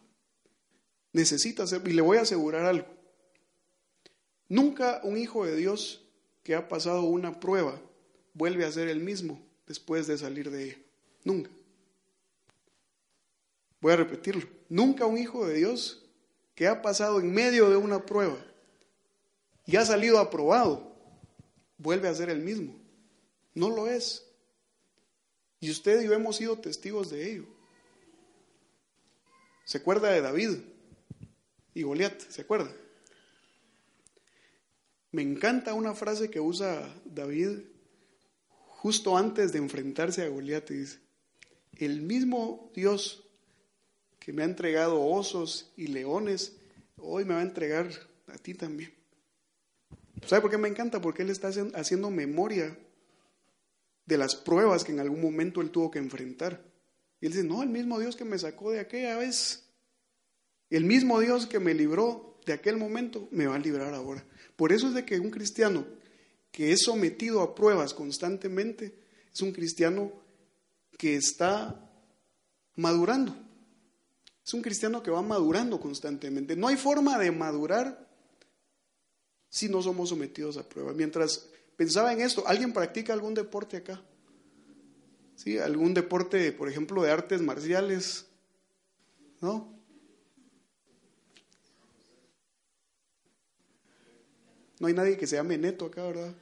[1.12, 2.86] Necesita ser, y le voy a asegurar algo.
[4.48, 6.04] Nunca un hijo de Dios
[6.42, 7.80] que ha pasado una prueba
[8.34, 10.78] vuelve a ser el mismo después de salir de ella.
[11.24, 11.50] Nunca.
[13.80, 14.46] Voy a repetirlo.
[14.68, 16.06] Nunca un hijo de Dios
[16.54, 18.38] que ha pasado en medio de una prueba
[19.66, 20.94] y ha salido aprobado
[21.78, 22.74] vuelve a ser el mismo.
[23.54, 24.26] No lo es.
[25.60, 27.57] Y usted y yo hemos sido testigos de ello.
[29.68, 30.60] ¿Se acuerda de David
[31.74, 32.18] y Goliat?
[32.30, 32.74] ¿Se acuerda?
[35.12, 37.50] Me encanta una frase que usa David
[38.48, 40.70] justo antes de enfrentarse a Goliat.
[40.70, 41.00] Dice,
[41.74, 43.28] el mismo Dios
[44.18, 46.56] que me ha entregado osos y leones,
[46.96, 47.90] hoy me va a entregar
[48.28, 48.94] a ti también.
[50.24, 51.02] ¿Sabe por qué me encanta?
[51.02, 52.74] Porque Él está haciendo memoria
[54.06, 56.67] de las pruebas que en algún momento Él tuvo que enfrentar.
[57.20, 59.64] Y Él dice, no, el mismo Dios que me sacó de aquella vez,
[60.70, 64.24] el mismo Dios que me libró de aquel momento, me va a librar ahora.
[64.56, 65.84] Por eso es de que un cristiano
[66.50, 68.94] que es sometido a pruebas constantemente
[69.32, 70.12] es un cristiano
[70.96, 71.88] que está
[72.76, 73.36] madurando.
[74.44, 76.56] Es un cristiano que va madurando constantemente.
[76.56, 78.08] No hay forma de madurar
[79.50, 80.92] si no somos sometidos a prueba.
[80.92, 84.02] Mientras pensaba en esto, ¿alguien practica algún deporte acá?
[85.38, 85.56] ¿Sí?
[85.56, 88.26] ¿Algún deporte, por ejemplo, de artes marciales?
[89.40, 89.72] ¿No?
[94.80, 96.34] No hay nadie que se llame Neto acá, ¿verdad?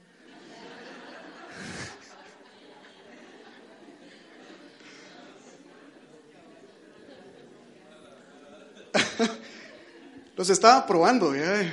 [10.36, 11.70] Los estaba probando, ¿ya?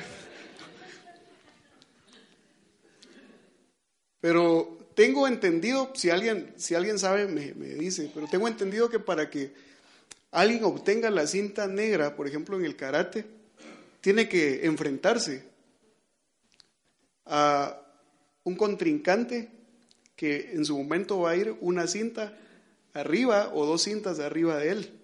[4.19, 8.99] Pero tengo entendido, si alguien, si alguien sabe, me, me, dice, pero tengo entendido que
[8.99, 9.53] para que
[10.31, 13.25] alguien obtenga la cinta negra, por ejemplo, en el karate,
[14.01, 15.43] tiene que enfrentarse
[17.25, 17.81] a
[18.43, 19.49] un contrincante
[20.15, 22.37] que en su momento va a ir una cinta
[22.93, 24.99] arriba o dos cintas arriba de él,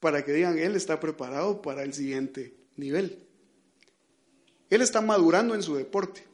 [0.00, 3.18] para que digan, él está preparado para el siguiente nivel.
[4.70, 6.24] Él está madurando en su deporte.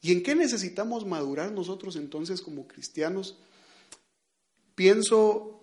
[0.00, 3.36] ¿Y en qué necesitamos madurar nosotros entonces como cristianos?
[4.74, 5.62] Pienso,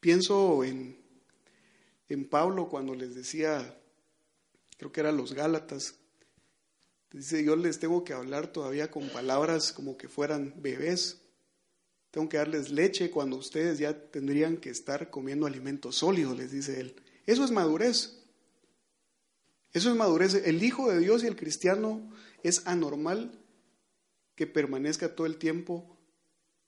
[0.00, 0.96] pienso en,
[2.08, 3.78] en Pablo cuando les decía,
[4.78, 5.94] creo que eran los Gálatas,
[7.12, 11.20] dice, yo les tengo que hablar todavía con palabras como que fueran bebés.
[12.10, 16.80] Tengo que darles leche cuando ustedes ya tendrían que estar comiendo alimento sólido, les dice
[16.80, 16.96] él.
[17.26, 18.18] Eso es madurez.
[19.72, 20.34] Eso es madurez.
[20.34, 23.38] El Hijo de Dios y el cristiano es anormal
[24.34, 25.96] que permanezca todo el tiempo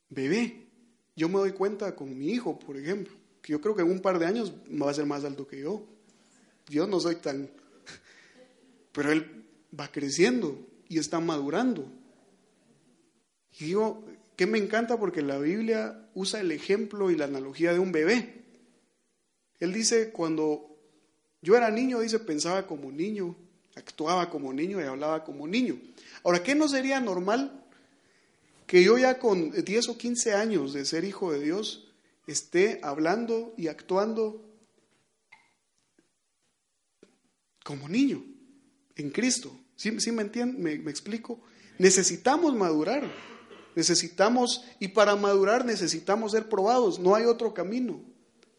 [0.08, 0.68] bebé.
[1.16, 4.00] Yo me doy cuenta con mi hijo, por ejemplo, que yo creo que en un
[4.00, 5.86] par de años va a ser más alto que yo.
[6.68, 7.50] Yo no soy tan...
[8.92, 9.44] Pero él
[9.78, 10.58] va creciendo
[10.88, 11.90] y está madurando.
[13.58, 14.04] Y digo,
[14.36, 18.44] que me encanta porque la Biblia usa el ejemplo y la analogía de un bebé.
[19.60, 20.76] Él dice, cuando
[21.40, 23.36] yo era niño, dice, pensaba como niño,
[23.76, 25.78] actuaba como niño y hablaba como niño.
[26.22, 27.64] Ahora, ¿qué no sería normal
[28.66, 31.88] que yo ya con 10 o 15 años de ser hijo de Dios
[32.26, 34.44] esté hablando y actuando
[37.64, 38.24] como niño
[38.96, 39.58] en Cristo?
[39.76, 40.62] ¿Sí, me entienden?
[40.62, 41.40] ¿Me, ¿Me explico?
[41.78, 43.02] Necesitamos madurar.
[43.74, 47.00] Necesitamos, y para madurar necesitamos ser probados.
[47.00, 48.13] No hay otro camino.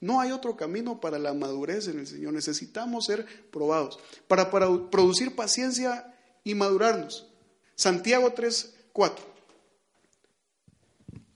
[0.05, 2.31] No hay otro camino para la madurez en el Señor.
[2.31, 4.51] Necesitamos ser probados para,
[4.91, 7.25] producir paciencia y madurarnos.
[7.73, 9.25] Santiago 3, 4.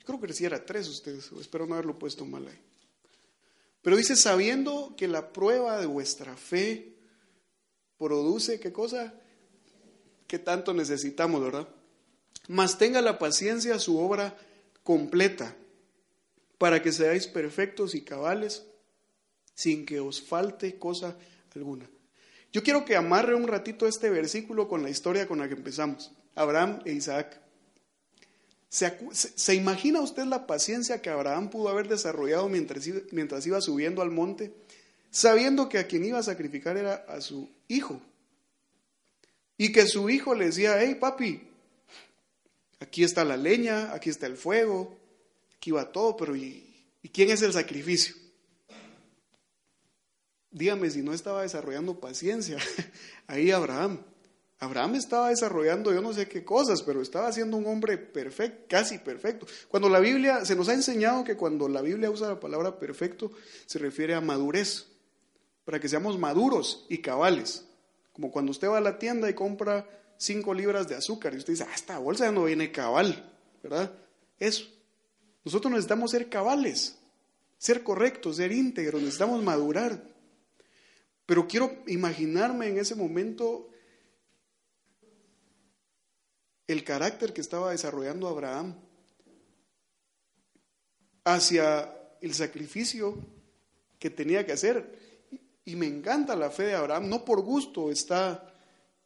[0.06, 2.62] Creo que si era 3 ustedes, espero no haberlo puesto mal ahí.
[3.82, 6.96] Pero dice, sabiendo que la prueba de vuestra fe
[7.98, 9.16] produce, ¿qué cosa?
[10.28, 11.68] Que tanto necesitamos, ¿verdad?
[12.48, 14.38] Mas tenga la paciencia su obra
[14.84, 15.56] completa
[16.60, 18.68] para que seáis perfectos y cabales
[19.56, 21.18] sin que os falte cosa
[21.56, 21.90] alguna.
[22.52, 26.12] Yo quiero que amarre un ratito este versículo con la historia con la que empezamos,
[26.36, 27.40] Abraham e Isaac.
[28.70, 34.12] ¿Se, imagina usted la paciencia que Abraham pudo haber desarrollado mientras, mientras iba subiendo al
[34.12, 34.54] monte,
[35.10, 38.02] sabiendo que a quien iba a sacrificar era a su hijo?
[39.58, 41.48] Y que su hijo le decía, hey papi,
[42.80, 44.99] aquí está la leña, aquí está el fuego,
[45.60, 48.16] aquí va todo, pero ¿y, quién es el sacrificio?
[50.52, 52.58] Dígame si no estaba desarrollando paciencia.
[53.28, 54.00] Ahí Abraham.
[54.62, 58.98] Abraham estaba desarrollando yo no sé qué cosas, pero estaba siendo un hombre perfecto, casi
[59.00, 59.46] perfecto.
[59.68, 63.32] Cuando la Biblia, se nos ha enseñado que cuando la Biblia usa la palabra perfecto,
[63.66, 64.88] se refiere a madurez,
[65.66, 67.66] para que seamos maduros y cabales.
[68.14, 69.88] Como cuando usted va a la tienda y compra
[70.18, 73.30] cinco libras de azúcar y usted dice, ah, esta bolsa ya no viene cabal,
[73.62, 73.92] ¿verdad?
[74.40, 74.79] Eso.
[75.44, 76.98] Nosotros necesitamos ser cabales,
[77.58, 80.04] ser correctos, ser íntegros, necesitamos madurar.
[81.26, 83.70] Pero quiero imaginarme en ese momento
[86.68, 88.76] el carácter que estaba desarrollando Abraham
[91.24, 93.18] hacia el sacrificio
[93.98, 95.28] que tenía que hacer.
[95.66, 98.56] Y me encanta la fe de Abraham, no por gusto está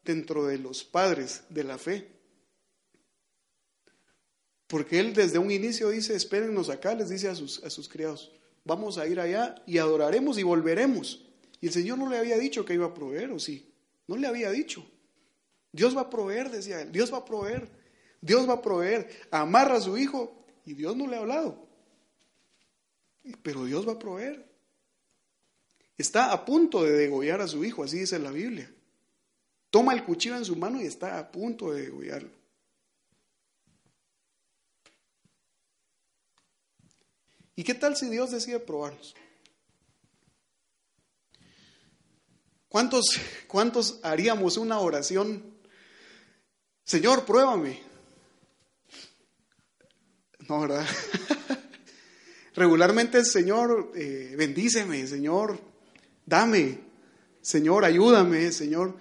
[0.03, 2.09] dentro de los padres de la fe.
[4.73, 8.31] Porque él desde un inicio dice, espérennos acá, les dice a sus, criados,
[8.65, 11.23] vamos a ir allá y adoraremos y volveremos.
[11.61, 13.71] Y el Señor no le había dicho que iba a proveer, ¿o sí?
[14.07, 14.83] No le había dicho.
[15.71, 17.69] Dios va a proveer, decía él, Dios va a proveer,
[18.19, 19.07] Dios va a proveer.
[19.29, 21.67] Amarra a su hijo y Dios no le ha hablado.
[23.43, 24.43] Pero Dios va a proveer.
[25.99, 28.73] Está a punto de degollar a su hijo, así dice la Biblia.
[29.69, 32.42] Toma el cuchillo en su mano y está a punto de degollarlo.
[37.55, 39.15] ¿Y qué tal si Dios decide probarnos?
[42.67, 45.43] ¿Cuántos, ¿Cuántos haríamos una oración?
[46.83, 47.79] Señor, pruébame.
[50.49, 50.85] No, ¿verdad?
[52.55, 55.59] Regularmente el Señor, eh, bendíceme, Señor,
[56.25, 56.79] dame,
[57.41, 58.97] Señor, ayúdame, Señor.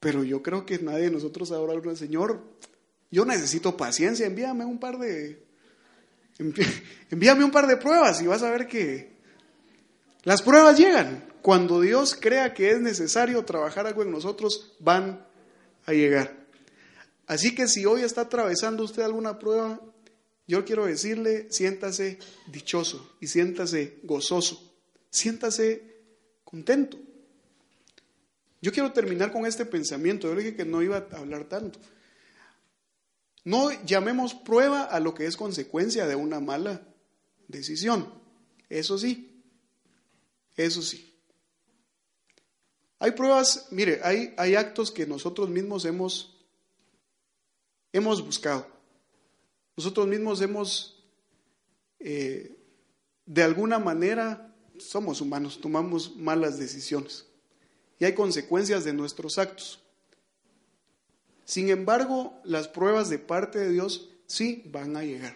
[0.00, 2.42] Pero yo creo que nadie de nosotros ahora Señor,
[3.10, 5.47] yo necesito paciencia, envíame un par de,
[6.38, 9.12] envíame un par de pruebas y vas a ver que
[10.24, 11.24] las pruebas llegan.
[11.42, 15.24] Cuando Dios crea que es necesario trabajar algo en nosotros, van
[15.86, 16.36] a llegar.
[17.26, 19.80] Así que si hoy está atravesando usted alguna prueba,
[20.46, 22.18] yo quiero decirle, siéntase
[22.50, 24.74] dichoso y siéntase gozoso,
[25.10, 25.96] siéntase
[26.44, 26.98] contento.
[28.60, 30.28] Yo quiero terminar con este pensamiento.
[30.28, 31.78] Yo dije que no iba a hablar tanto.
[33.48, 36.86] No llamemos prueba a lo que es consecuencia de una mala
[37.46, 38.12] decisión.
[38.68, 39.42] Eso sí,
[40.54, 41.18] eso sí.
[42.98, 46.36] Hay pruebas, mire, hay, hay actos que nosotros mismos hemos,
[47.90, 48.66] hemos buscado.
[49.78, 51.02] Nosotros mismos hemos,
[52.00, 52.54] eh,
[53.24, 57.24] de alguna manera, somos humanos, tomamos malas decisiones
[57.98, 59.82] y hay consecuencias de nuestros actos.
[61.48, 65.34] Sin embargo, las pruebas de parte de Dios sí van a llegar.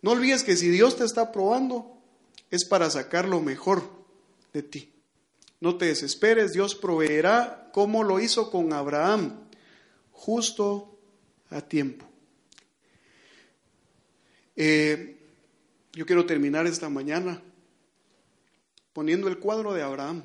[0.00, 1.98] No olvides que si Dios te está probando,
[2.52, 3.82] es para sacar lo mejor
[4.52, 4.92] de ti.
[5.58, 9.48] No te desesperes, Dios proveerá como lo hizo con Abraham,
[10.12, 10.96] justo
[11.50, 12.06] a tiempo.
[14.54, 15.18] Eh,
[15.92, 17.42] yo quiero terminar esta mañana
[18.92, 20.22] poniendo el cuadro de Abraham.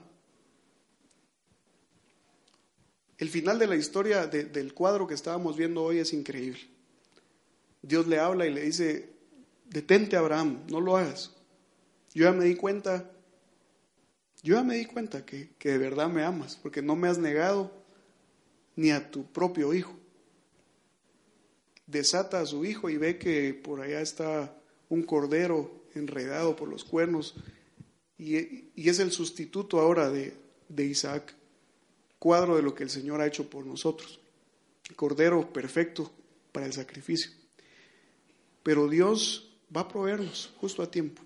[3.18, 6.60] El final de la historia del cuadro que estábamos viendo hoy es increíble.
[7.82, 9.10] Dios le habla y le dice,
[9.66, 11.34] detente Abraham, no lo hagas.
[12.14, 13.10] Yo ya me di cuenta,
[14.44, 17.18] yo ya me di cuenta que, que de verdad me amas, porque no me has
[17.18, 17.72] negado
[18.76, 19.98] ni a tu propio hijo
[21.88, 24.54] desata a su hijo y ve que por allá está
[24.90, 27.36] un cordero enredado por los cuernos
[28.20, 30.36] y, es el sustituto ahora de,
[30.70, 31.34] de, Isaac,
[32.20, 34.20] cuadro de lo que el Señor ha hecho por nosotros,
[34.96, 36.12] cordero perfecto
[36.52, 37.32] para el sacrificio.
[38.64, 41.22] Pero Dios va a proveernos justo a tiempo,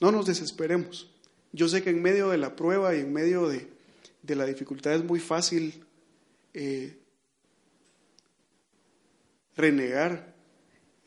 [0.00, 1.10] no nos desesperemos.
[1.52, 3.68] Yo sé que en medio de la prueba y en medio de,
[4.22, 5.84] de la dificultad es muy fácil
[6.52, 6.98] eh,
[9.56, 10.34] renegar,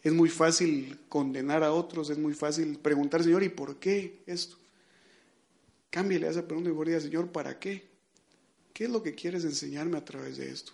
[0.02, 4.58] es muy fácil condenar a otros, es muy fácil preguntar, Señor, ¿y por qué esto?
[5.90, 7.89] Cámbiale a esa pregunta y diga, Señor, ¿para qué?
[8.80, 10.72] ¿Qué es lo que quieres enseñarme a través de esto?